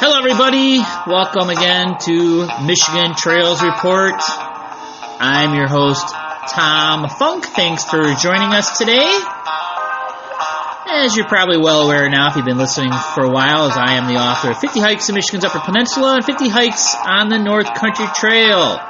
[0.00, 0.78] Hello, everybody.
[1.06, 4.14] Welcome again to Michigan Trails Report.
[5.20, 6.06] I'm your host,
[6.48, 7.44] Tom Funk.
[7.46, 9.18] Thanks for joining us today.
[10.90, 13.94] As you're probably well aware now, if you've been listening for a while, as I
[13.94, 17.38] am the author of 50 Hikes in Michigan's Upper Peninsula and 50 Hikes on the
[17.38, 18.80] North Country Trail.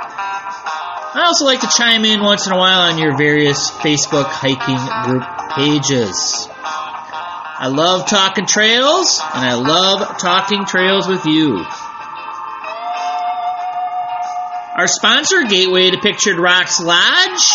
[1.18, 4.78] I also like to chime in once in a while on your various Facebook hiking
[5.10, 6.46] group pages.
[6.54, 11.56] I love talking trails, and I love talking trails with you.
[14.76, 17.50] Our sponsor, Gateway to Pictured Rocks Lodge,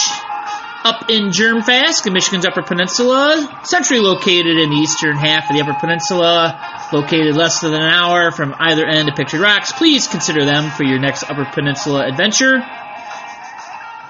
[0.84, 5.64] up in Germfask in Michigan's Upper Peninsula, centrally located in the eastern half of the
[5.64, 6.60] Upper Peninsula,
[6.92, 9.72] located less than an hour from either end of Pictured Rocks.
[9.72, 12.60] Please consider them for your next Upper Peninsula adventure.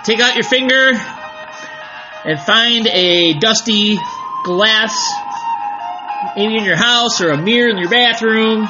[0.04, 0.92] Take out your finger
[2.26, 3.98] and find a dusty
[4.44, 5.12] glass
[6.36, 8.68] maybe in your house or a mirror in your bathroom,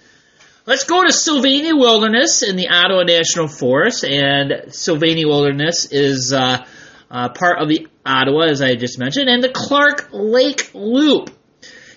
[0.67, 6.67] Let's go to Sylvania Wilderness in the Ottawa National Forest, and Sylvania Wilderness is uh,
[7.09, 11.31] uh, part of the Ottawa, as I just mentioned, and the Clark Lake Loop.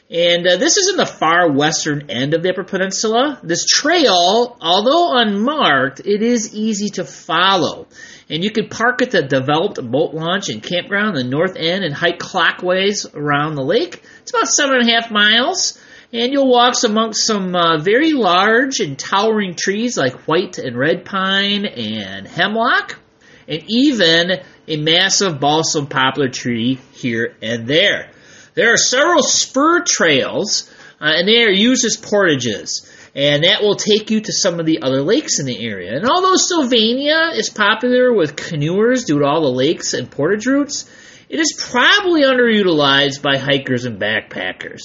[0.09, 3.39] And uh, this is in the far western end of the Upper Peninsula.
[3.43, 7.87] This trail, although unmarked, it is easy to follow.
[8.29, 11.93] And you can park at the developed boat launch and campground the north end and
[11.93, 14.01] hike clockwise around the lake.
[14.21, 15.77] It's about seven and a half miles.
[16.13, 21.03] And you'll walk amongst some uh, very large and towering trees like white and red
[21.03, 22.97] pine and hemlock,
[23.45, 24.39] and even
[24.69, 28.11] a massive balsam poplar tree here and there.
[28.57, 30.67] There are several spur trails,
[30.99, 32.91] uh, and they are used as portages.
[33.13, 35.95] And that will take you to some of the other lakes in the area.
[35.95, 40.89] And although Sylvania is popular with canoers due to all the lakes and portage routes,
[41.29, 44.81] it is probably underutilized by hikers and backpackers.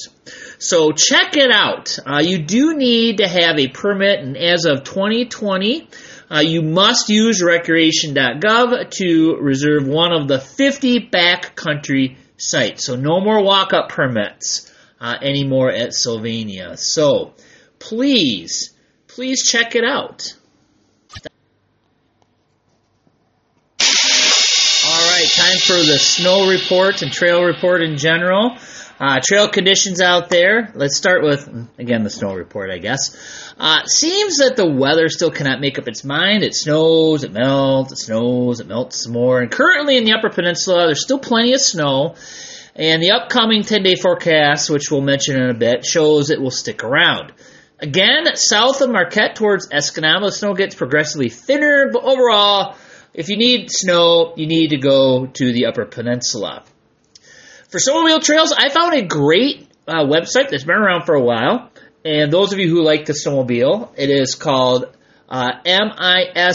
[0.58, 1.98] So check it out.
[2.04, 5.88] Uh, you do need to have a permit, and as of 2020,
[6.30, 12.80] uh, you must use recreation.gov to reserve one of the 50 backcountry site.
[12.80, 14.70] So no more walk-up permits
[15.00, 16.76] uh, anymore at Sylvania.
[16.76, 17.34] So
[17.78, 18.72] please,
[19.06, 20.34] please check it out.
[24.84, 28.56] All right, time for the snow report and trail report in general.
[29.02, 30.70] Uh, trail conditions out there.
[30.76, 33.16] Let's start with, again, the snow report, I guess.
[33.58, 36.44] Uh, seems that the weather still cannot make up its mind.
[36.44, 39.40] It snows, it melts, it snows, it melts some more.
[39.40, 42.14] And currently in the Upper Peninsula, there's still plenty of snow.
[42.76, 46.52] And the upcoming 10 day forecast, which we'll mention in a bit, shows it will
[46.52, 47.32] stick around.
[47.80, 52.76] Again, south of Marquette towards Escanaba, the snow gets progressively thinner, but overall,
[53.14, 56.62] if you need snow, you need to go to the Upper Peninsula.
[57.72, 61.70] For snowmobile trails, I found a great uh, website that's been around for a while.
[62.04, 64.94] And those of you who like the snowmobile, it is called
[65.26, 66.54] uh, misorva.org.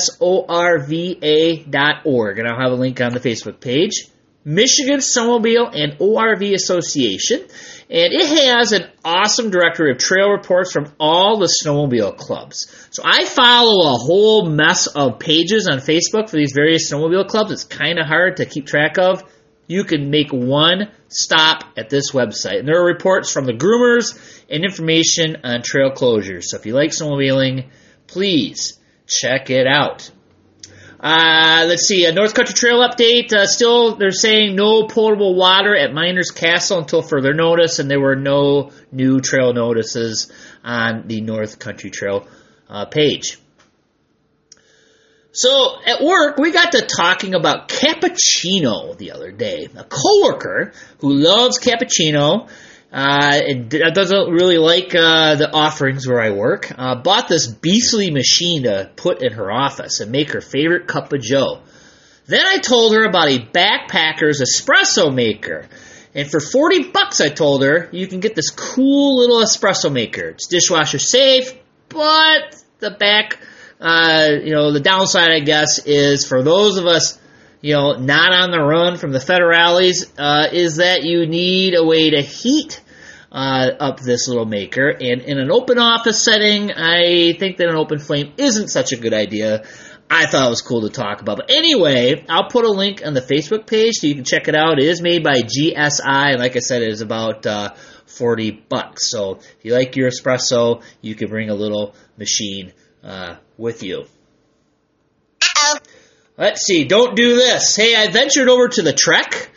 [2.39, 4.09] And I'll have a link on the Facebook page.
[4.45, 7.39] Michigan Snowmobile and ORV Association.
[7.89, 12.87] And it has an awesome directory of trail reports from all the snowmobile clubs.
[12.91, 17.51] So I follow a whole mess of pages on Facebook for these various snowmobile clubs.
[17.51, 19.23] It's kind of hard to keep track of.
[19.67, 22.59] You can make one stop at this website.
[22.59, 24.17] And there are reports from the groomers
[24.49, 26.45] and information on trail closures.
[26.45, 27.65] So if you like snowmobiling,
[28.07, 30.09] please check it out.
[30.99, 33.31] Uh, let's see, a North Country Trail update.
[33.31, 37.99] Uh, still, they're saying no potable water at Miners Castle until further notice, and there
[37.99, 40.31] were no new trail notices
[40.63, 42.27] on the North Country Trail
[42.67, 43.37] uh, page.
[45.37, 49.67] So at work, we got to talking about cappuccino the other day.
[49.75, 52.49] A coworker who loves cappuccino
[52.91, 58.09] uh, and doesn't really like uh, the offerings where I work, uh, bought this beastly
[58.09, 61.61] machine to put in her office and make her favorite cup of joe.
[62.25, 65.67] Then I told her about a backpacker's espresso maker.
[66.15, 70.29] And for 40 bucks, I told her, you can get this cool little espresso maker.
[70.29, 71.53] It's dishwasher safe,
[71.89, 73.37] but the back,
[73.79, 77.19] uh, you know, the downside, I guess, is for those of us,
[77.61, 81.85] you know, not on the run from the federales, uh, is that you need a
[81.85, 82.81] way to heat
[83.31, 84.89] uh, up this little maker.
[84.89, 88.97] And in an open office setting, I think that an open flame isn't such a
[88.97, 89.63] good idea.
[90.09, 91.37] I thought it was cool to talk about.
[91.37, 94.55] But anyway, I'll put a link on the Facebook page so you can check it
[94.55, 94.79] out.
[94.79, 96.37] It is made by GSI.
[96.37, 97.73] Like I said, it is about uh,
[98.05, 99.11] 40 bucks.
[99.11, 102.71] So if you like your espresso, you can bring a little machine
[103.03, 104.05] uh, with you.
[106.37, 106.83] Let's see.
[106.83, 107.75] Don't do this.
[107.75, 109.49] Hey, I ventured over to the Trek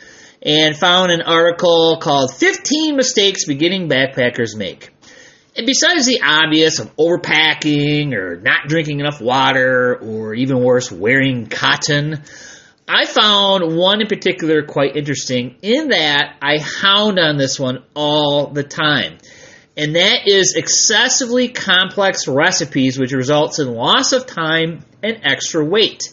[0.43, 4.91] and found an article called 15 Mistakes Beginning Backpackers Make.
[5.57, 11.47] And besides the obvious of overpacking or not drinking enough water or even worse, wearing
[11.47, 12.23] cotton,
[12.89, 18.47] I found one in particular quite interesting in that I hound on this one all
[18.47, 19.19] the time.
[19.76, 26.12] And that is excessively complex recipes, which results in loss of time and extra weight.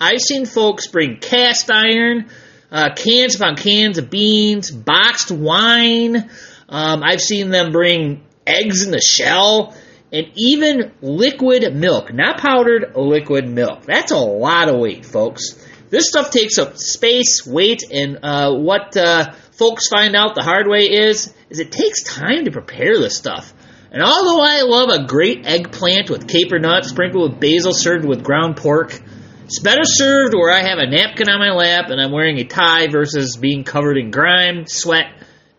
[0.00, 2.30] I've seen folks bring cast iron,
[2.72, 6.30] uh, cans upon cans of beans, boxed wine.
[6.68, 9.76] Um, I've seen them bring eggs in the shell,
[10.12, 13.82] and even liquid milk, not powdered, liquid milk.
[13.82, 15.64] That's a lot of weight, folks.
[15.90, 20.66] This stuff takes up space, weight, and uh, what uh, folks find out the hard
[20.66, 23.54] way is, is it takes time to prepare this stuff.
[23.92, 28.24] And although I love a great eggplant with caper nuts sprinkled with basil served with
[28.24, 29.00] ground pork,
[29.44, 32.44] it's better served where I have a napkin on my lap and I'm wearing a
[32.44, 35.12] tie versus being covered in grime, sweat,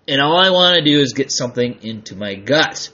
[0.06, 2.90] and all I want to do is get something into my gut.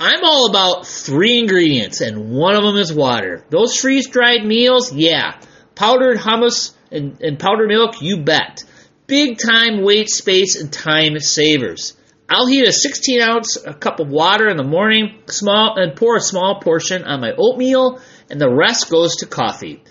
[0.00, 3.44] I'm all about three ingredients, and one of them is water.
[3.50, 5.38] Those freeze dried meals, yeah.
[5.76, 8.64] Powdered hummus and, and powdered milk, you bet.
[9.06, 11.94] Big time weight, space, and time savers.
[12.28, 16.16] I'll heat a 16 ounce a cup of water in the morning, small, and pour
[16.16, 19.82] a small portion on my oatmeal, and the rest goes to coffee.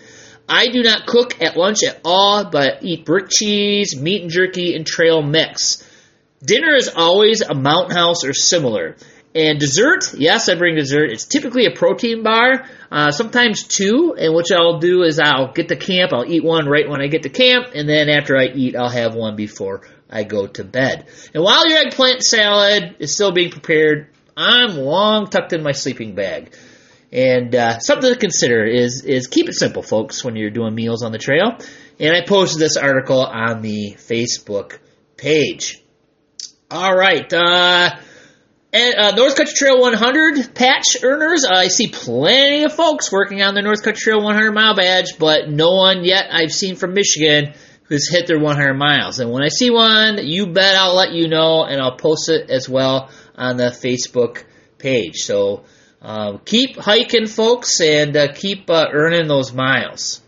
[0.50, 4.76] I do not cook at lunch at all, but eat brick cheese, meat and jerky,
[4.76, 5.88] and trail mix.
[6.44, 8.98] Dinner is always a mountain house or similar.
[9.36, 11.10] And dessert, yes, I bring dessert.
[11.10, 14.16] It's typically a protein bar, uh, sometimes two.
[14.18, 16.14] And what I'll do is I'll get to camp.
[16.14, 18.90] I'll eat one right when I get to camp, and then after I eat, I'll
[18.90, 21.08] have one before I go to bed.
[21.34, 26.14] And while your eggplant salad is still being prepared, I'm long tucked in my sleeping
[26.14, 26.56] bag.
[27.12, 31.04] And uh, something to consider is is keep it simple, folks, when you're doing meals
[31.04, 31.58] on the trail.
[32.00, 34.80] And I posted this article on the Facebook
[35.18, 35.84] page.
[36.70, 37.32] All right.
[37.32, 37.96] Uh,
[38.74, 41.46] and uh, North Country Trail 100 patch earners.
[41.46, 45.48] I see plenty of folks working on the North Country Trail 100 mile badge, but
[45.48, 47.54] no one yet I've seen from Michigan
[47.84, 49.20] who's hit their 100 miles.
[49.20, 52.50] And when I see one, you bet I'll let you know, and I'll post it
[52.50, 54.44] as well on the Facebook
[54.80, 55.18] page.
[55.18, 55.66] So
[56.02, 60.22] uh, keep hiking, folks, and uh, keep uh, earning those miles.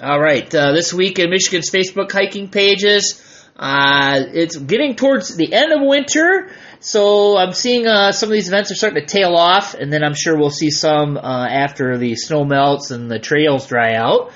[0.00, 3.20] All right, uh, this week in Michigan's Facebook hiking pages.
[3.62, 6.50] Uh, it's getting towards the end of winter,
[6.80, 10.02] so I'm seeing uh, some of these events are starting to tail off, and then
[10.02, 14.32] I'm sure we'll see some uh, after the snow melts and the trails dry out.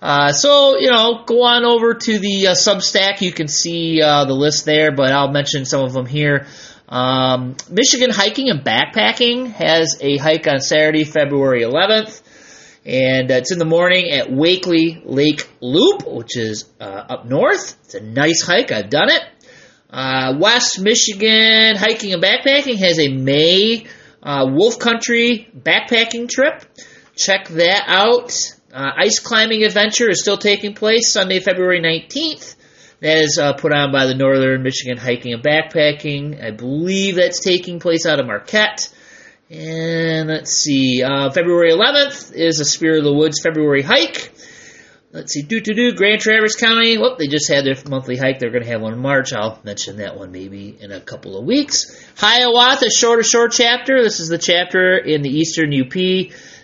[0.00, 3.20] Uh, so, you know, go on over to the uh, Substack.
[3.20, 6.46] You can see uh, the list there, but I'll mention some of them here.
[6.88, 12.19] Um, Michigan Hiking and Backpacking has a hike on Saturday, February 11th
[12.90, 17.78] and uh, it's in the morning at Wakeley Lake Loop, which is uh, up north.
[17.84, 18.72] It's a nice hike.
[18.72, 19.22] I've done it.
[19.88, 23.86] Uh, West Michigan Hiking and Backpacking has a May
[24.22, 26.64] uh, Wolf Country backpacking trip.
[27.14, 28.32] Check that out.
[28.72, 32.56] Uh, ice climbing adventure is still taking place Sunday, February 19th.
[33.00, 36.44] That is uh, put on by the Northern Michigan Hiking and Backpacking.
[36.44, 38.92] I believe that's taking place out of Marquette.
[39.50, 44.32] And let's see, uh, February 11th is a Spirit of the Woods February hike.
[45.10, 46.96] Let's see, do to do Grand Traverse County.
[46.96, 48.38] Whoop, they just had their monthly hike.
[48.38, 49.32] They're going to have one in March.
[49.32, 52.00] I'll mention that one maybe in a couple of weeks.
[52.16, 54.04] Hiawatha Shore to chapter.
[54.04, 55.94] This is the chapter in the Eastern UP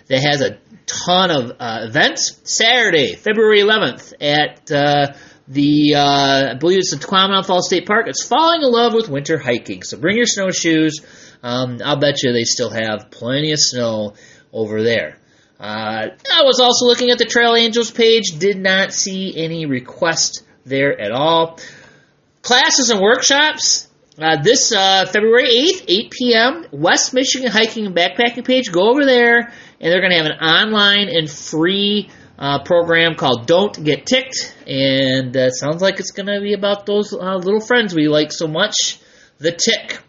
[0.07, 2.39] that has a ton of uh, events.
[2.45, 5.13] Saturday, February 11th at uh,
[5.49, 8.07] the uh, I believe it's the Tahquamenon Falls State Park.
[8.07, 9.83] It's falling in love with winter hiking.
[9.83, 11.01] So bring your snowshoes.
[11.47, 14.15] Um, I'll bet you they still have plenty of snow
[14.51, 15.17] over there.
[15.57, 20.43] Uh, I was also looking at the Trail Angels page, did not see any requests
[20.65, 21.57] there at all.
[22.41, 23.87] Classes and workshops.
[24.19, 28.69] Uh, this uh, February 8th, 8 p.m., West Michigan Hiking and Backpacking page.
[28.69, 33.47] Go over there, and they're going to have an online and free uh, program called
[33.47, 34.53] Don't Get Ticked.
[34.67, 38.33] And uh, sounds like it's going to be about those uh, little friends we like
[38.33, 38.99] so much,
[39.37, 39.99] the tick.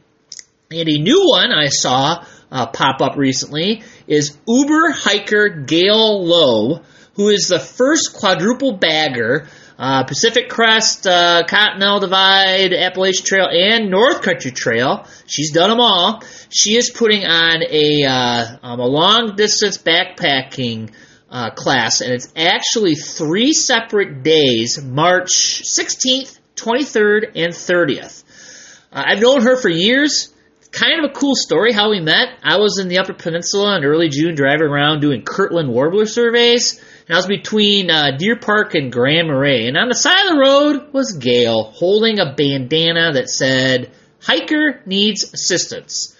[0.70, 6.82] And a new one I saw uh, pop up recently is Uber hiker Gail Lowe,
[7.14, 9.48] who is the first quadruple bagger
[9.78, 15.06] uh, Pacific Crest, uh, Continental Divide, Appalachian Trail, and North Country Trail.
[15.24, 16.22] She's done them all.
[16.50, 20.90] She is putting on a uh, um, a long distance backpacking
[21.30, 28.24] uh, class, and it's actually three separate days: March 16th, 23rd, and 30th.
[28.92, 30.34] Uh, I've known her for years.
[30.70, 32.38] Kind of a cool story how we met.
[32.42, 36.78] I was in the Upper Peninsula in early June driving around doing Kirtland warbler surveys.
[37.06, 39.66] And I was between uh, Deer Park and Grand Marais.
[39.66, 44.82] And on the side of the road was Gail holding a bandana that said, Hiker
[44.84, 46.14] needs assistance.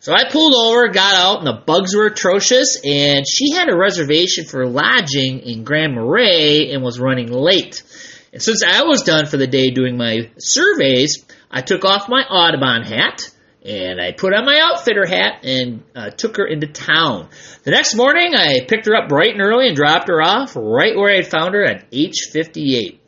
[0.00, 3.76] So I pulled over, got out, and the bugs were atrocious, and she had a
[3.76, 7.84] reservation for lodging in Grand Marais and was running late.
[8.32, 12.22] And since I was done for the day doing my surveys, I took off my
[12.22, 13.30] Audubon hat
[13.64, 17.28] and I put on my outfitter hat and uh, took her into town.
[17.62, 20.96] The next morning, I picked her up bright and early and dropped her off right
[20.96, 22.98] where I had found her at H58.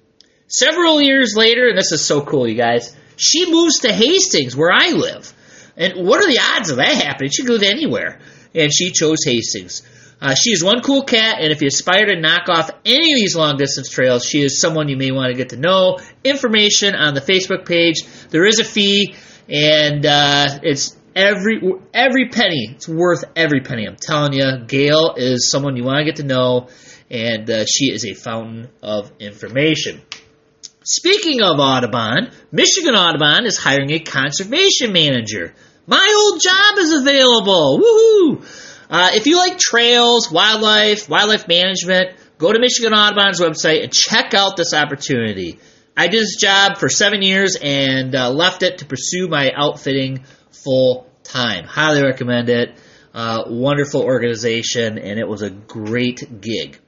[0.46, 4.70] Several years later, and this is so cool, you guys, she moves to Hastings, where
[4.73, 5.32] I live.
[5.76, 7.30] And what are the odds of that happening?
[7.30, 8.20] She could live anywhere.
[8.54, 9.82] And she chose Hastings.
[10.20, 13.18] Uh, she is one cool cat, and if you aspire to knock off any of
[13.18, 15.99] these long distance trails, she is someone you may want to get to know.
[16.23, 17.96] Information on the Facebook page.
[18.30, 19.16] There is a fee,
[19.48, 21.60] and uh, it's every
[21.92, 22.70] every penny.
[22.72, 23.86] It's worth every penny.
[23.86, 26.68] I'm telling you, Gail is someone you want to get to know,
[27.10, 30.02] and uh, she is a fountain of information.
[30.82, 35.54] Speaking of Audubon, Michigan Audubon is hiring a conservation manager.
[35.86, 37.80] My old job is available.
[37.80, 38.60] Woohoo!
[38.90, 44.34] Uh, if you like trails, wildlife, wildlife management, go to Michigan Audubon's website and check
[44.34, 45.58] out this opportunity.
[45.96, 50.24] I did this job for seven years and uh, left it to pursue my outfitting
[50.50, 51.64] full time.
[51.64, 52.76] Highly recommend it.
[53.12, 56.80] Uh, wonderful organization, and it was a great gig.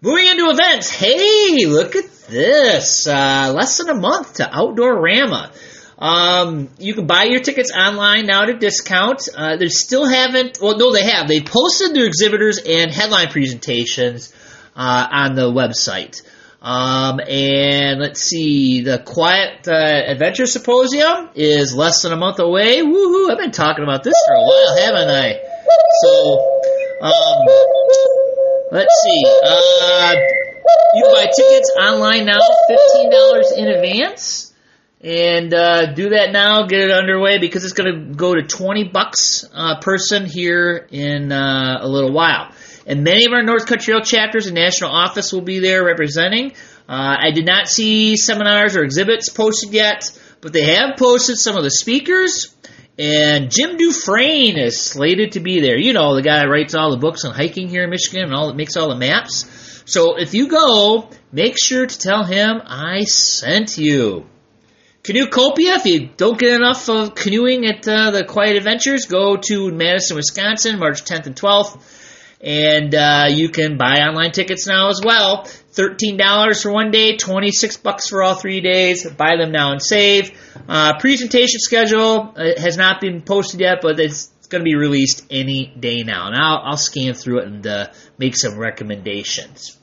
[0.00, 0.90] Moving into events.
[0.90, 3.06] Hey, look at this.
[3.08, 5.52] Uh, less than a month to Outdoorama.
[5.98, 9.28] Um, you can buy your tickets online now at a discount.
[9.36, 11.28] Uh, they still haven't, well, no, they have.
[11.28, 14.32] They posted their exhibitors and headline presentations
[14.74, 16.22] uh, on the website.
[16.62, 22.82] Um, and let's see, the Quiet uh, Adventure Symposium is less than a month away.
[22.82, 23.32] Woohoo!
[23.32, 25.40] I've been talking about this for a while, haven't I?
[26.02, 26.38] So,
[27.02, 27.46] um,
[28.70, 29.24] let's see.
[29.44, 30.14] Uh,
[30.94, 32.38] you can buy tickets online now,
[32.68, 34.54] fifteen dollars in advance,
[35.00, 36.66] and uh, do that now.
[36.66, 41.32] Get it underway because it's going to go to twenty bucks a person here in
[41.32, 42.52] uh, a little while
[42.86, 46.52] and many of our North Country Trail chapters and national office will be there representing.
[46.88, 50.10] Uh, I did not see seminars or exhibits posted yet,
[50.40, 52.54] but they have posted some of the speakers.
[52.98, 55.78] And Jim Dufresne is slated to be there.
[55.78, 58.48] You know, the guy writes all the books on hiking here in Michigan and all
[58.48, 59.82] that makes all the maps.
[59.86, 64.26] So if you go, make sure to tell him I sent you.
[65.02, 69.72] Canoecopia, if you don't get enough of canoeing at uh, the Quiet Adventures, go to
[69.72, 71.80] Madison, Wisconsin, March 10th and 12th.
[72.42, 75.44] And uh, you can buy online tickets now as well.
[75.74, 79.08] $13 for one day, 26 bucks for all three days.
[79.08, 80.32] Buy them now and save.
[80.68, 85.66] Uh, presentation schedule has not been posted yet, but it's going to be released any
[85.66, 86.26] day now.
[86.26, 87.86] And I'll, I'll scan through it and uh,
[88.18, 89.78] make some recommendations.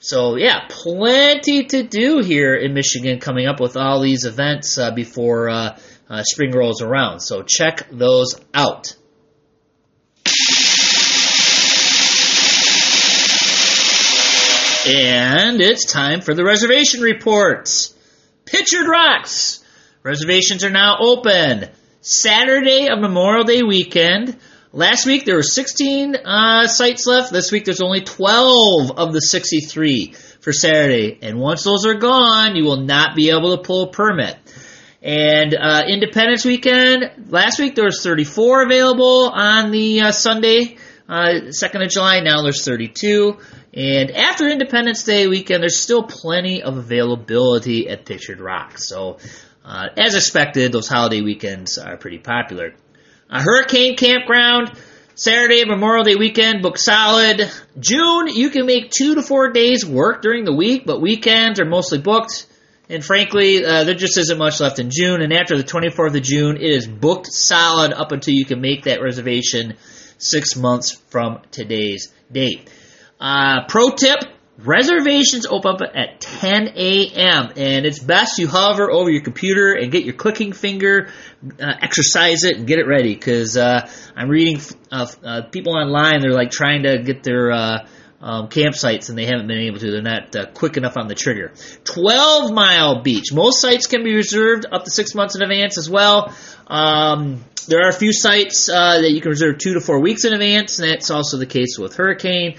[0.00, 4.92] So yeah, plenty to do here in Michigan coming up with all these events uh,
[4.92, 5.78] before uh,
[6.08, 7.20] uh, spring rolls around.
[7.20, 8.96] So check those out.
[14.86, 17.94] And it's time for the reservation reports.
[18.46, 19.62] Pictured Rocks.
[20.02, 21.68] Reservations are now open.
[22.00, 24.38] Saturday of Memorial Day weekend.
[24.72, 27.30] Last week there were 16 uh, sites left.
[27.30, 31.18] This week there's only 12 of the 63 for Saturday.
[31.20, 34.38] And once those are gone, you will not be able to pull a permit.
[35.02, 41.74] And uh, Independence weekend, last week there was 34 available on the uh, Sunday, 2nd
[41.74, 42.20] uh, of July.
[42.20, 43.36] Now there's 32.
[43.72, 48.78] And after Independence Day weekend, there's still plenty of availability at Pictured Rock.
[48.78, 49.18] So,
[49.64, 52.74] uh, as expected, those holiday weekends are pretty popular.
[53.28, 54.72] A Hurricane Campground,
[55.14, 57.48] Saturday, Memorial Day weekend, book solid.
[57.78, 61.64] June, you can make two to four days work during the week, but weekends are
[61.64, 62.46] mostly booked.
[62.88, 65.22] And frankly, uh, there just isn't much left in June.
[65.22, 68.84] And after the 24th of June, it is booked solid up until you can make
[68.84, 69.76] that reservation
[70.18, 72.68] six months from today's date.
[73.20, 74.24] Uh, pro tip
[74.64, 77.52] Reservations open up at 10 a.m.
[77.56, 81.08] and it's best you hover over your computer and get your clicking finger,
[81.58, 83.14] uh, exercise it, and get it ready.
[83.14, 84.60] Because uh, I'm reading
[84.92, 87.86] uh, uh, people online; they're like trying to get their uh,
[88.20, 89.90] um, campsites and they haven't been able to.
[89.90, 91.52] They're not uh, quick enough on the trigger.
[91.84, 93.32] 12 Mile Beach.
[93.32, 96.34] Most sites can be reserved up to six months in advance as well.
[96.66, 100.24] Um, there are a few sites uh, that you can reserve two to four weeks
[100.24, 102.58] in advance, and that's also the case with Hurricane.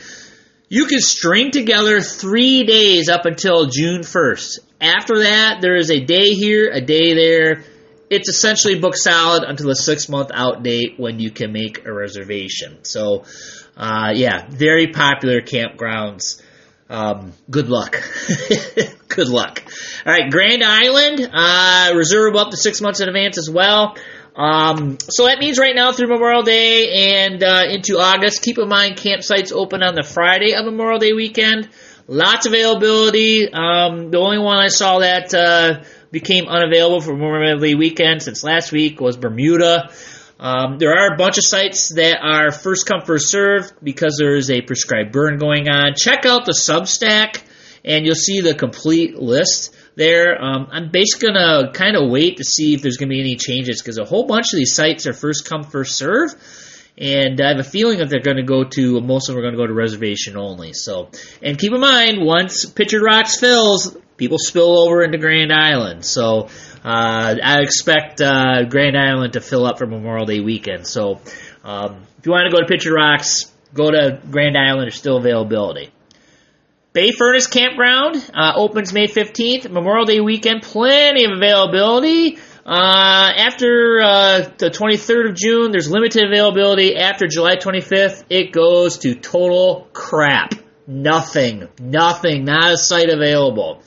[0.73, 4.59] You can string together three days up until June 1st.
[4.79, 7.65] After that, there is a day here, a day there.
[8.09, 11.91] It's essentially book solid until the six month out date when you can make a
[11.91, 12.85] reservation.
[12.85, 13.25] So,
[13.75, 16.41] uh, yeah, very popular campgrounds.
[16.89, 18.01] Um, good luck.
[19.09, 19.61] good luck.
[20.05, 23.97] All right, Grand Island, uh, reserve up to six months in advance as well.
[24.35, 28.69] Um, so that means right now through Memorial Day and uh, into August, keep in
[28.69, 31.69] mind campsites open on the Friday of Memorial Day weekend.
[32.07, 33.51] Lots of availability.
[33.51, 38.43] Um, the only one I saw that uh, became unavailable for Memorial Day weekend since
[38.43, 39.91] last week was Bermuda.
[40.39, 44.35] Um, there are a bunch of sites that are first come first served because there
[44.35, 45.93] is a prescribed burn going on.
[45.95, 47.43] Check out the Substack
[47.85, 50.41] and you'll see the complete list there.
[50.41, 53.81] Um, I'm basically gonna kind of wait to see if there's gonna be any changes
[53.81, 56.33] because a whole bunch of these sites are first come first serve,
[56.97, 59.57] and I have a feeling that they're gonna go to most of them are gonna
[59.57, 60.73] go to reservation only.
[60.73, 61.09] So,
[61.41, 66.05] and keep in mind once Pictured Rocks fills, people spill over into Grand Island.
[66.05, 66.49] So.
[66.83, 70.87] Uh, I expect uh, Grand Island to fill up for Memorial Day weekend.
[70.87, 71.21] So,
[71.63, 74.83] um, if you want to go to Pictured Rocks, go to Grand Island.
[74.83, 75.91] There's still availability.
[76.93, 79.69] Bay Furnace Campground uh, opens May 15th.
[79.71, 82.37] Memorial Day weekend, plenty of availability.
[82.65, 86.97] Uh, after uh, the 23rd of June, there's limited availability.
[86.97, 90.53] After July 25th, it goes to total crap.
[90.85, 91.69] Nothing.
[91.79, 92.43] Nothing.
[92.43, 93.81] Not a site available.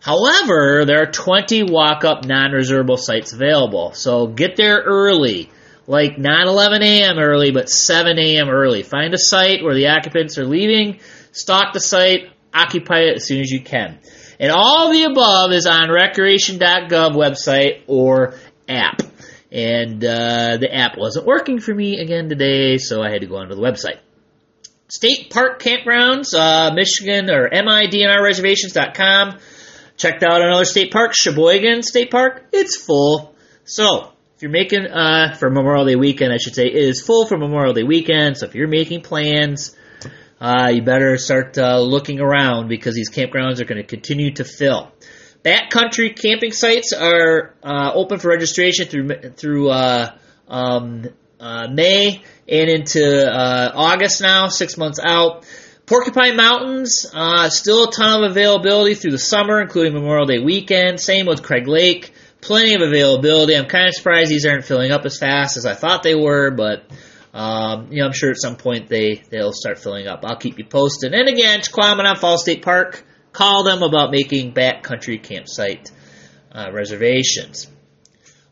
[0.00, 3.92] However, there are 20 walk-up non-reservable sites available.
[3.92, 5.48] So get there early.
[5.86, 7.18] Like not 11 a.m.
[7.20, 8.48] early, but 7 a.m.
[8.48, 8.82] early.
[8.82, 10.98] Find a site where the occupants are leaving
[11.32, 13.98] stock the site, occupy it as soon as you can.
[14.38, 18.34] And all the above is on recreation.gov website or
[18.68, 19.02] app.
[19.50, 23.36] And uh, the app wasn't working for me again today, so I had to go
[23.36, 23.98] onto the website.
[24.88, 29.38] State Park Campgrounds, uh, Michigan or MIDNRreservations.com.
[29.96, 32.46] Checked out another state park, Cheboygan State Park.
[32.52, 33.34] It's full.
[33.64, 37.26] So, if you're making, uh, for Memorial Day weekend, I should say, it is full
[37.26, 38.38] for Memorial Day weekend.
[38.38, 39.76] So if you're making plans,
[40.42, 44.44] uh, you better start uh, looking around because these campgrounds are going to continue to
[44.44, 44.90] fill.
[45.44, 50.10] Backcountry camping sites are uh, open for registration through through uh,
[50.48, 51.06] um,
[51.38, 55.46] uh, May and into uh, August now, six months out.
[55.86, 57.06] Porcupine Mountains,
[57.50, 60.98] still a ton of availability through the summer, including Memorial Day weekend.
[60.98, 63.56] Same with Craig Lake, plenty of availability.
[63.56, 66.50] I'm kind of surprised these aren't filling up as fast as I thought they were,
[66.50, 66.84] but
[67.32, 70.24] um, you know, I'm sure at some point they they'll start filling up.
[70.24, 71.14] I'll keep you posted.
[71.14, 75.90] And again, Tahquamenon Fall State Park, call them about making backcountry campsite
[76.52, 77.68] uh, reservations.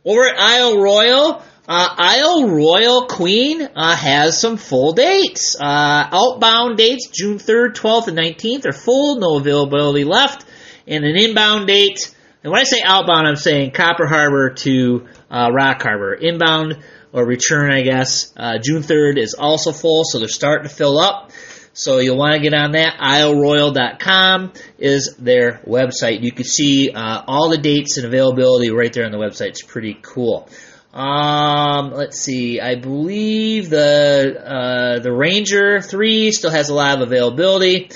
[0.05, 5.57] Over at Isle Royale, uh, Isle Royale Queen uh, has some full dates.
[5.61, 10.47] Uh, outbound dates, June 3rd, 12th, and 19th are full, no availability left.
[10.87, 15.51] And an inbound date, and when I say outbound, I'm saying Copper Harbor to uh,
[15.53, 16.15] Rock Harbor.
[16.15, 16.79] Inbound
[17.13, 18.33] or return, I guess.
[18.37, 21.33] Uh, June 3rd is also full, so they're starting to fill up.
[21.73, 22.99] So you'll want to get on that.
[22.99, 26.23] IsleRoyale.com is their website.
[26.23, 29.51] You can see uh, all the dates and availability right there on the website.
[29.51, 30.49] It's pretty cool.
[30.93, 32.61] Um, let's see.
[32.61, 37.91] I believe the uh, the Ranger Three still has a lot of availability,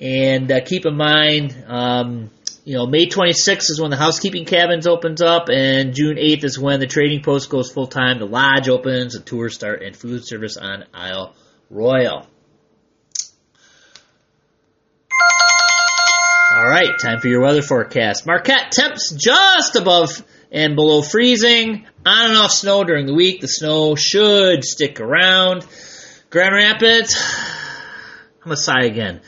[0.00, 1.64] and uh, keep in mind.
[1.68, 2.30] Um,
[2.64, 6.58] you know, May 26th is when the housekeeping cabins opens up, and June 8th is
[6.58, 8.18] when the trading post goes full time.
[8.18, 11.34] The lodge opens, the tours start, and food service on Isle
[11.70, 12.26] Royale.
[16.56, 18.26] All right, time for your weather forecast.
[18.26, 21.86] Marquette temps just above and below freezing.
[22.04, 23.40] On and off snow during the week.
[23.40, 25.64] The snow should stick around.
[26.28, 27.14] Grand Rapids.
[28.42, 29.20] I'm gonna sigh again.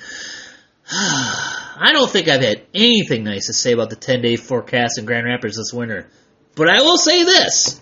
[1.76, 5.04] I don't think I've had anything nice to say about the 10 day forecast in
[5.04, 6.08] Grand Rapids this winter.
[6.54, 7.80] But I will say this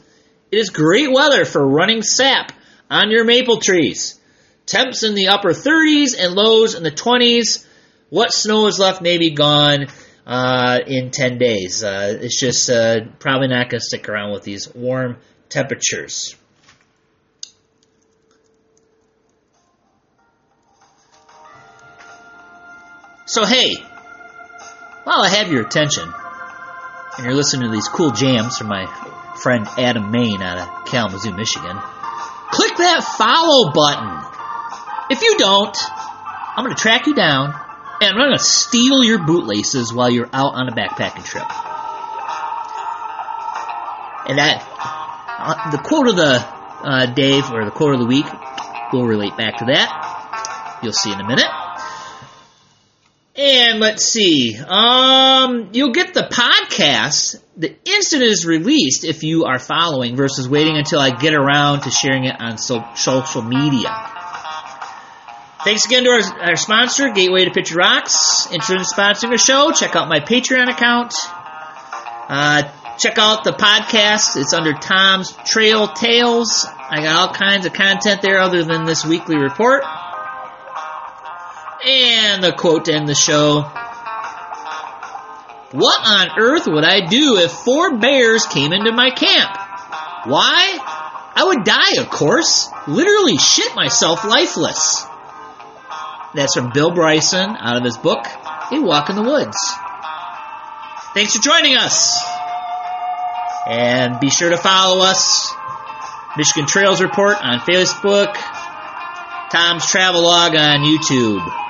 [0.51, 2.53] it is great weather for running sap
[2.91, 4.19] on your maple trees.
[4.67, 7.67] Temps in the upper 30s and lows in the 20s.
[8.09, 9.87] What snow is left may be gone
[10.27, 11.83] uh, in 10 days.
[11.83, 16.37] Uh, it's just uh, probably not going to stick around with these warm temperatures.
[23.31, 23.77] So, hey,
[25.05, 28.87] while I have your attention, and you're listening to these cool jams from my
[29.41, 31.79] friend Adam Main out of Kalamazoo, Michigan,
[32.51, 34.19] click that follow button.
[35.11, 35.79] If you don't,
[36.57, 37.55] I'm going to track you down
[38.01, 41.47] and I'm going to steal your bootlaces while you're out on a backpacking trip.
[44.27, 44.67] And that,
[45.39, 46.45] uh, the quote of the
[46.83, 48.27] uh, day or the quote of the week
[48.93, 50.81] will relate back to that.
[50.83, 51.60] You'll see in a minute.
[53.41, 54.59] And let's see.
[54.59, 60.49] Um, you'll get the podcast the instant it is released if you are following versus
[60.49, 63.89] waiting until I get around to sharing it on so- social media.
[65.65, 68.47] Thanks again to our, our sponsor, Gateway to Picture Rocks.
[68.51, 69.73] Interested in sponsoring the show?
[69.73, 71.15] Check out my Patreon account.
[72.29, 72.63] Uh,
[72.99, 74.41] check out the podcast.
[74.41, 76.67] It's under Tom's Trail Tales.
[76.67, 79.83] I got all kinds of content there other than this weekly report.
[81.87, 83.63] And the quote to end the show.
[85.73, 89.51] What on earth would I do if four bears came into my camp?
[90.27, 90.79] Why?
[91.35, 92.69] I would die, of course.
[92.89, 95.07] Literally shit myself lifeless.
[96.35, 98.27] That's from Bill Bryson out of his book,
[98.73, 99.57] A Walk in the Woods.
[101.15, 102.21] Thanks for joining us.
[103.67, 105.53] And be sure to follow us.
[106.37, 108.35] Michigan Trails Report on Facebook.
[109.51, 111.70] Tom's Travelogue on YouTube.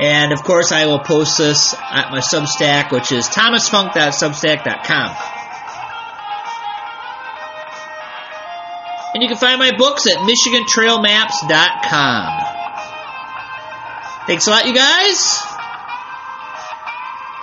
[0.00, 5.16] And of course, I will post this at my Substack, which is thomasfunk.substack.com.
[9.14, 12.44] And you can find my books at MichiganTrailMaps.com.
[14.28, 15.42] Thanks a lot, you guys.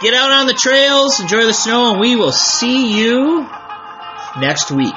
[0.01, 3.49] Get out on the trails, enjoy the snow, and we will see you
[4.37, 4.95] next week.